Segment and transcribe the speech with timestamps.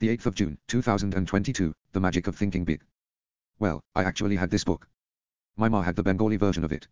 [0.00, 2.84] The 8th of June, 2022, The Magic of Thinking Big.
[3.58, 4.86] Well, I actually had this book.
[5.56, 6.86] My ma had the Bengali version of it.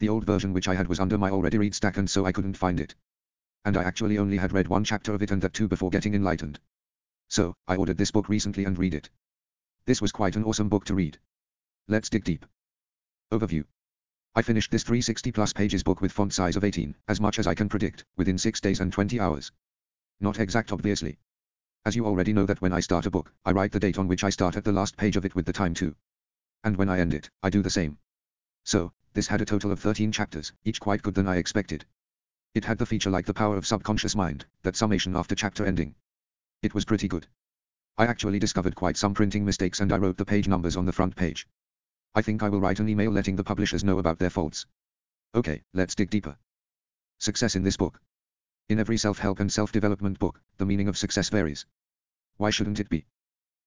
[0.00, 2.32] The old version which I had was under my already read stack and so I
[2.32, 2.96] couldn't find it.
[3.64, 6.12] And I actually only had read one chapter of it and that too before getting
[6.12, 6.58] enlightened.
[7.28, 9.10] So, I ordered this book recently and read it.
[9.84, 11.20] This was quite an awesome book to read.
[11.86, 12.44] Let's dig deep.
[13.30, 13.64] Overview.
[14.34, 17.46] I finished this 360 plus pages book with font size of 18, as much as
[17.46, 19.52] I can predict, within 6 days and 20 hours.
[20.18, 21.16] Not exact obviously.
[21.86, 24.08] As you already know that when I start a book, I write the date on
[24.08, 25.94] which I start at the last page of it with the time too.
[26.62, 27.98] And when I end it, I do the same.
[28.64, 31.84] So, this had a total of 13 chapters, each quite good than I expected.
[32.54, 35.94] It had the feature like the power of subconscious mind, that summation after chapter ending.
[36.62, 37.26] It was pretty good.
[37.98, 40.92] I actually discovered quite some printing mistakes and I wrote the page numbers on the
[40.92, 41.46] front page.
[42.14, 44.64] I think I will write an email letting the publishers know about their faults.
[45.34, 46.38] Okay, let's dig deeper.
[47.18, 48.00] Success in this book.
[48.66, 51.66] In every self-help and self-development book, the meaning of success varies.
[52.38, 53.04] Why shouldn't it be?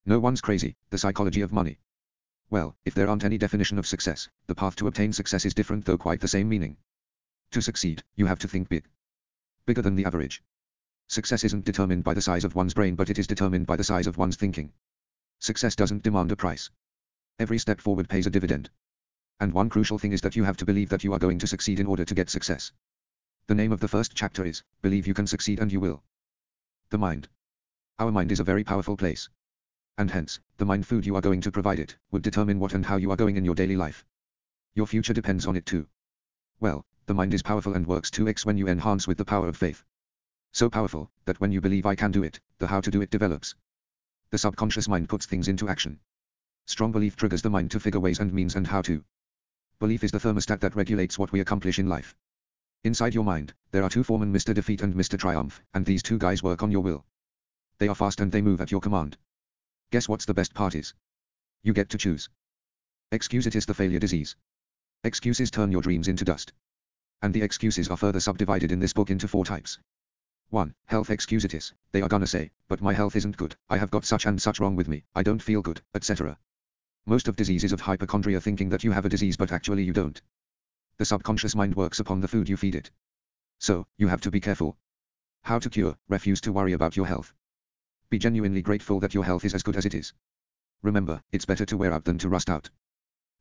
[0.07, 1.77] No one's crazy, the psychology of money.
[2.49, 5.85] Well, if there aren't any definition of success, the path to obtain success is different
[5.85, 6.77] though quite the same meaning.
[7.51, 8.89] To succeed, you have to think big.
[9.67, 10.41] Bigger than the average.
[11.07, 13.83] Success isn't determined by the size of one's brain but it is determined by the
[13.83, 14.73] size of one's thinking.
[15.39, 16.71] Success doesn't demand a price.
[17.37, 18.71] Every step forward pays a dividend.
[19.39, 21.47] And one crucial thing is that you have to believe that you are going to
[21.47, 22.71] succeed in order to get success.
[23.47, 26.03] The name of the first chapter is, Believe You Can Succeed and You Will.
[26.89, 27.29] The mind.
[27.97, 29.29] Our mind is a very powerful place.
[29.97, 32.85] And hence, the mind food you are going to provide it, would determine what and
[32.85, 34.03] how you are going in your daily life.
[34.73, 35.87] Your future depends on it too.
[36.59, 39.55] Well, the mind is powerful and works 2x when you enhance with the power of
[39.55, 39.81] faith.
[40.51, 43.11] So powerful, that when you believe I can do it, the how to do it
[43.11, 43.55] develops.
[44.29, 46.01] The subconscious mind puts things into action.
[46.65, 49.05] Strong belief triggers the mind to figure ways and means and how to.
[49.79, 52.13] Belief is the thermostat that regulates what we accomplish in life.
[52.83, 54.53] Inside your mind, there are two foremen Mr.
[54.53, 55.17] Defeat and Mr.
[55.17, 57.05] Triumph, and these two guys work on your will.
[57.79, 59.17] They are fast and they move at your command.
[59.91, 60.93] Guess what's the best part is?
[61.63, 62.29] You get to choose.
[63.11, 64.35] Excusitis the failure disease.
[65.03, 66.53] Excuses turn your dreams into dust.
[67.21, 69.79] And the excuses are further subdivided in this book into four types.
[70.49, 70.73] 1.
[70.85, 71.73] Health excusitis.
[71.91, 74.59] They are gonna say, but my health isn't good, I have got such and such
[74.59, 76.37] wrong with me, I don't feel good, etc.
[77.05, 79.93] Most of disease is of hypochondria thinking that you have a disease but actually you
[79.93, 80.21] don't.
[80.97, 82.89] The subconscious mind works upon the food you feed it.
[83.59, 84.77] So, you have to be careful.
[85.43, 87.33] How to cure, refuse to worry about your health.
[88.09, 90.13] Be genuinely grateful that your health is as good as it is.
[90.81, 92.69] Remember, it's better to wear out than to rust out.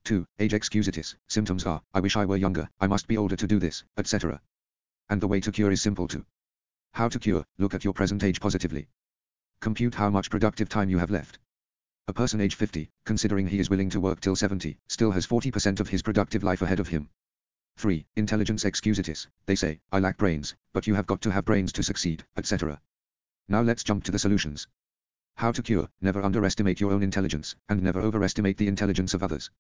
[0.05, 0.27] 2.
[0.39, 1.17] Age excusitis.
[1.29, 4.43] Symptoms are, I wish I were younger, I must be older to do this, etc.
[5.09, 6.27] And the way to cure is simple too.
[6.93, 8.89] How to cure, look at your present age positively.
[9.61, 11.39] Compute how much productive time you have left.
[12.07, 15.81] A person age 50, considering he is willing to work till 70, still has 40%
[15.81, 17.09] of his productive life ahead of him.
[17.79, 18.07] 3.
[18.17, 19.27] Intelligence excusitis.
[19.45, 22.81] They say, I lack brains, but you have got to have brains to succeed, etc.
[23.49, 24.67] Now let's jump to the solutions.
[25.35, 29.51] How to cure, never underestimate your own intelligence, and never overestimate the intelligence of others.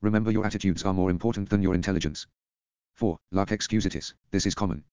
[0.00, 2.28] Remember your attitudes are more important than your intelligence.
[2.94, 3.18] 4.
[3.32, 4.14] Luck excusitis.
[4.30, 4.84] This is common.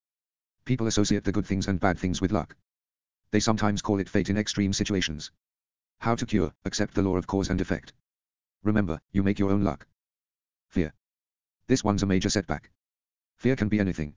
[0.66, 2.56] People associate the good things and bad things with luck.
[3.30, 5.30] They sometimes call it fate in extreme situations.
[6.00, 7.94] How to cure, accept the law of cause and effect.
[8.64, 9.86] Remember, you make your own luck.
[10.70, 10.96] Fear.
[11.68, 12.70] This one's a major setback.
[13.38, 14.16] Fear can be anything.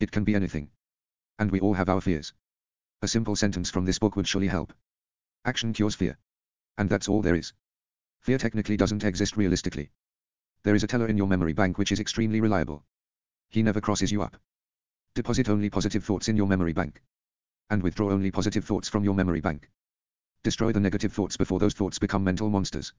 [0.00, 0.70] It can be anything.
[1.38, 2.32] And we all have our fears.
[3.02, 4.72] A simple sentence from this book would surely help.
[5.44, 6.18] Action cures fear.
[6.76, 7.52] And that's all there is.
[8.20, 9.90] Fear technically doesn't exist realistically.
[10.64, 12.84] There is a teller in your memory bank which is extremely reliable.
[13.48, 14.36] He never crosses you up.
[15.14, 17.02] Deposit only positive thoughts in your memory bank.
[17.70, 19.70] And withdraw only positive thoughts from your memory bank.
[20.42, 22.92] Destroy the negative thoughts before those thoughts become mental monsters.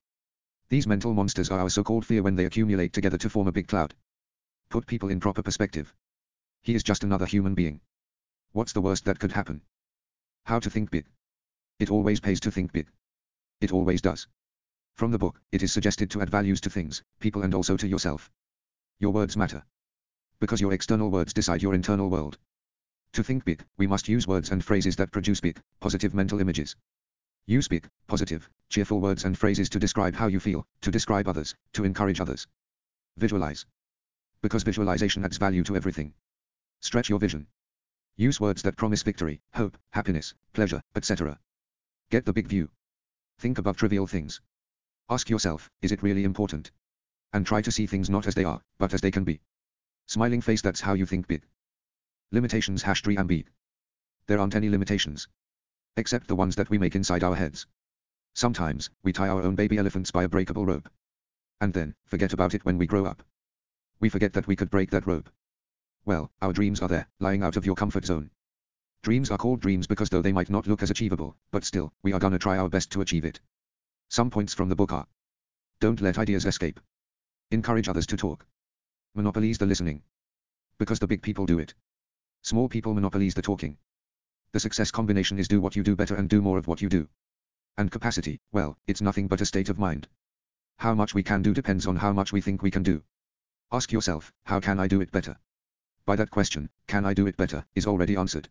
[0.69, 3.67] These mental monsters are our so-called fear when they accumulate together to form a big
[3.67, 3.93] cloud.
[4.69, 5.93] Put people in proper perspective.
[6.61, 7.81] He is just another human being.
[8.53, 9.61] What's the worst that could happen?
[10.45, 11.05] How to think big.
[11.79, 12.87] It always pays to think big.
[13.61, 14.27] It always does.
[14.95, 17.87] From the book, it is suggested to add values to things, people and also to
[17.87, 18.31] yourself.
[18.99, 19.63] Your words matter.
[20.39, 22.37] Because your external words decide your internal world.
[23.13, 26.75] To think big, we must use words and phrases that produce big, positive mental images.
[27.45, 31.53] You speak positive, cheerful words and phrases to describe how you feel, to describe others,
[31.73, 32.47] to encourage others.
[33.17, 33.65] Visualize.
[34.41, 36.13] Because visualization adds value to everything.
[36.79, 37.47] Stretch your vision.
[38.15, 41.37] Use words that promise victory, hope, happiness, pleasure, etc.
[42.09, 42.69] Get the big view.
[43.39, 44.39] Think above trivial things.
[45.09, 46.71] Ask yourself, is it really important?
[47.33, 49.41] And try to see things not as they are, but as they can be.
[50.07, 51.43] Smiling face that's how you think big.
[52.31, 53.51] Limitations hash 3 big.
[54.27, 55.27] There aren't any limitations
[55.95, 57.67] except the ones that we make inside our heads.
[58.33, 60.89] Sometimes, we tie our own baby elephants by a breakable rope.
[61.61, 63.23] And then, forget about it when we grow up.
[63.99, 65.29] We forget that we could break that rope.
[66.05, 68.31] Well, our dreams are there, lying out of your comfort zone.
[69.03, 72.11] Dreams are called dreams because though they might not look as achievable, but still, we
[72.13, 73.39] are gonna try our best to achieve it.
[74.09, 75.07] Some points from the book are
[75.79, 76.79] Don't let ideas escape.
[77.51, 78.45] Encourage others to talk.
[79.13, 80.01] Monopolize the listening.
[80.77, 81.73] Because the big people do it.
[82.41, 83.77] Small people monopolize the talking.
[84.53, 86.87] The success combination is do what you do better and do more of what you
[86.87, 87.09] do.
[87.75, 90.07] And capacity, well, it's nothing but a state of mind.
[90.77, 93.01] How much we can do depends on how much we think we can do.
[93.71, 95.39] Ask yourself, how can I do it better?
[96.05, 98.47] By that question, can I do it better, is already answered.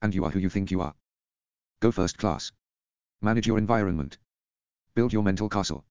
[0.00, 0.94] And you are who you think you are.
[1.80, 2.50] Go first class.
[3.20, 4.16] Manage your environment.
[4.94, 5.84] Build your mental castle.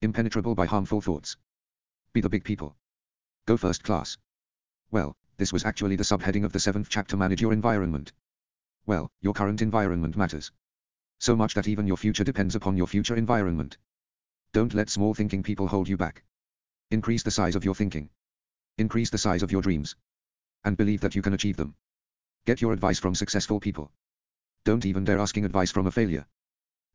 [0.00, 1.36] Impenetrable by harmful thoughts.
[2.12, 2.76] Be the big people.
[3.46, 4.16] Go first class.
[4.92, 8.12] Well, this was actually the subheading of the seventh chapter Manage Your Environment.
[8.86, 10.52] Well, your current environment matters.
[11.18, 13.78] So much that even your future depends upon your future environment.
[14.52, 16.22] Don't let small thinking people hold you back.
[16.92, 18.10] Increase the size of your thinking.
[18.78, 19.96] Increase the size of your dreams.
[20.64, 21.74] And believe that you can achieve them.
[22.44, 23.90] Get your advice from successful people.
[24.64, 26.26] Don't even dare asking advice from a failure.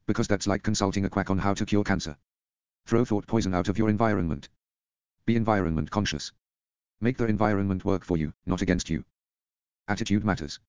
[0.05, 2.17] Because that's like consulting a quack on how to cure cancer.
[2.85, 4.47] Throw thought poison out of your environment.
[5.25, 6.31] Be environment conscious.
[7.01, 9.03] Make the environment work for you, not against you.
[9.89, 10.59] Attitude matters.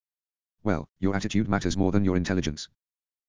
[0.65, 2.69] Well, your attitude matters more than your intelligence.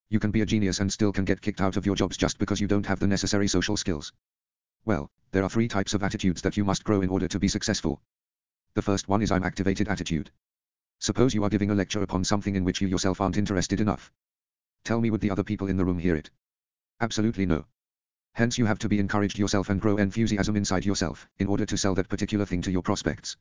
[0.10, 2.38] You can be a genius and still can get kicked out of your jobs just
[2.38, 4.14] because you don't have the necessary social skills.
[4.86, 7.48] Well, there are three types of attitudes that you must grow in order to be
[7.48, 8.02] successful.
[8.76, 10.30] The first one is I'm activated attitude.
[11.00, 14.12] Suppose you are giving a lecture upon something in which you yourself aren't interested enough.
[14.84, 16.30] Tell me would the other people in the room hear it?
[17.00, 17.66] Absolutely no.
[18.34, 21.78] Hence you have to be encouraged yourself and grow enthusiasm inside yourself, in order to
[21.78, 23.38] sell that particular thing to your prospects.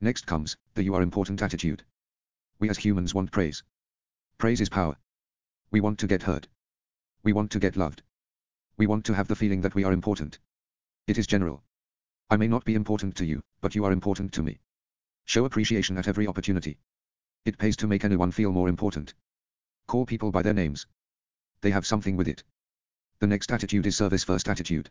[0.00, 1.84] Next comes, the you are important attitude.
[2.60, 3.62] We as humans want praise.
[4.36, 4.96] Praise is power.
[5.70, 6.48] We want to get heard.
[7.22, 8.02] We want to get loved.
[8.76, 10.38] We want to have the feeling that we are important.
[11.06, 11.62] It is general.
[12.30, 14.58] I may not be important to you, but you are important to me.
[15.24, 16.78] Show appreciation at every opportunity.
[17.44, 19.14] It pays to make anyone feel more important.
[19.86, 20.86] Call people by their names.
[21.60, 22.42] They have something with it.
[23.20, 24.90] The next attitude is service first attitude.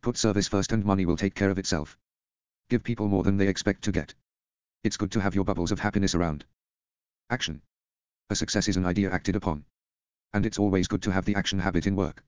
[0.00, 1.98] Put service first and money will take care of itself.
[2.68, 4.14] Give people more than they expect to get.
[4.82, 6.44] It's good to have your bubbles of happiness around.
[7.30, 7.62] Action.
[8.28, 9.64] A success is an idea acted upon.
[10.34, 12.22] And it's always good to have the action habit in work.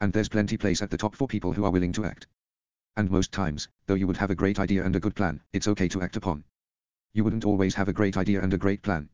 [0.00, 2.26] And there's plenty place at the top for people who are willing to act.
[2.96, 5.68] And most times, though you would have a great idea and a good plan, it's
[5.68, 6.44] okay to act upon.
[7.12, 9.10] You wouldn't always have a great idea and a great plan.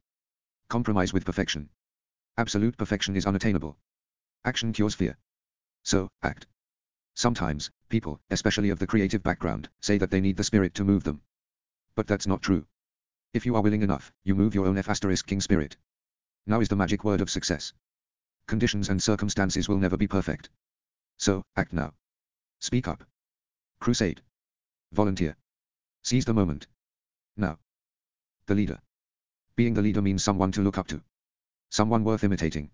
[0.68, 1.68] Compromise with perfection.
[2.36, 3.76] Absolute perfection is unattainable.
[4.44, 5.18] Action cures fear.
[5.82, 6.46] So, act.
[7.14, 11.02] Sometimes, people, especially of the creative background, say that they need the spirit to move
[11.02, 11.22] them.
[11.96, 12.66] But that's not true.
[13.34, 15.76] If you are willing enough, you move your own F asterisk king spirit.
[16.46, 17.74] Now is the magic word of success.
[18.46, 20.48] Conditions and circumstances will never be perfect.
[21.18, 21.92] So, act now.
[22.60, 23.04] Speak up.
[23.80, 24.22] Crusade.
[24.92, 25.36] Volunteer.
[26.02, 26.66] Seize the moment.
[27.36, 27.58] Now.
[28.46, 28.80] The leader.
[29.56, 31.02] Being the leader means someone to look up to.
[31.68, 32.70] Someone worth imitating.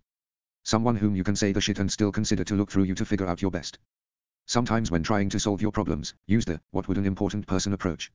[0.63, 3.05] Someone whom you can say the shit and still consider to look through you to
[3.05, 3.81] figure out your best.
[4.47, 8.13] Sometimes when trying to solve your problems, use the, what would an important person approach.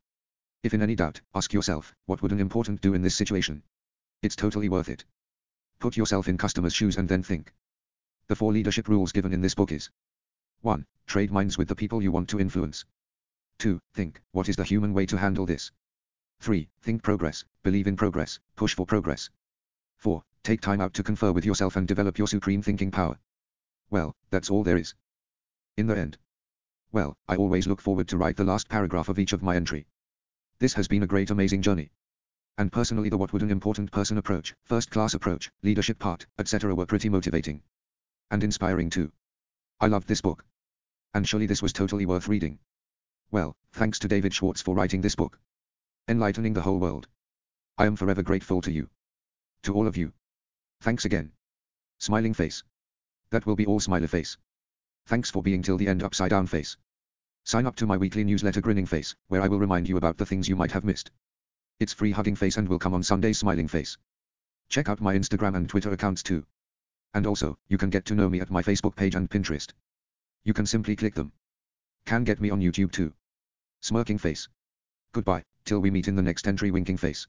[0.62, 3.64] If in any doubt, ask yourself, what would an important do in this situation?
[4.22, 5.06] It's totally worth it.
[5.80, 7.54] Put yourself in customers' shoes and then think.
[8.28, 9.90] The four leadership rules given in this book is
[10.62, 10.86] 1.
[11.08, 12.84] Trade minds with the people you want to influence.
[13.60, 13.80] 2.
[13.94, 15.72] Think, what is the human way to handle this?
[16.42, 16.68] 3.
[16.82, 19.30] Think progress, believe in progress, push for progress.
[19.98, 20.22] 4.
[20.44, 23.18] Take time out to confer with yourself and develop your supreme thinking power.
[23.90, 24.94] Well, that's all there is.
[25.78, 26.18] In the end.
[26.92, 29.88] Well, I always look forward to write the last paragraph of each of my entry.
[30.60, 31.92] This has been a great amazing journey.
[32.58, 36.76] And personally the what would an important person approach, first class approach, leadership part, etc.
[36.76, 37.64] were pretty motivating.
[38.32, 39.12] And inspiring too.
[39.80, 40.46] I loved this book.
[41.14, 42.60] And surely this was totally worth reading.
[43.32, 45.40] Well, thanks to David Schwartz for writing this book
[46.10, 47.08] enlightening the whole world.
[47.78, 48.90] I am forever grateful to you.
[49.64, 50.12] To all of you.
[50.82, 51.32] Thanks again.
[52.00, 52.64] Smiling face.
[53.30, 54.36] That will be all smiley face.
[55.06, 56.78] Thanks for being till the end upside down face.
[57.44, 60.26] Sign up to my weekly newsletter grinning face, where I will remind you about the
[60.26, 61.12] things you might have missed.
[61.80, 63.98] It's free hugging face and will come on Sunday smiling face.
[64.68, 66.46] Check out my Instagram and Twitter accounts too.
[67.14, 69.74] And also, you can get to know me at my Facebook page and Pinterest.
[70.44, 71.32] You can simply click them.
[72.06, 73.14] Can get me on YouTube too.
[73.82, 74.48] Smirking face.
[75.12, 77.28] Goodbye till we meet in the next entry winking face.